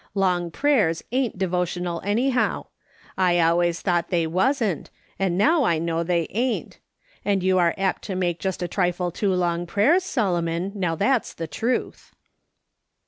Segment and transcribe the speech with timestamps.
[0.15, 2.65] Long prayers ain't devo tional, anyhow;
[3.19, 4.89] I always thought they wasn't,
[5.19, 6.79] and now I know they ain't;
[7.23, 11.35] and you arc apt to make just a trifle too long prayers, Solomon, now that's
[11.35, 12.15] the truth.'